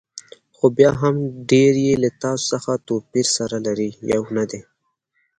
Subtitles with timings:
[0.55, 1.15] خو بیا هم
[1.49, 4.61] ډېری یې له تاسو څخه توپیر سره لري، یو نه دي.